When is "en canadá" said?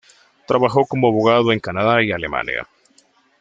1.51-2.01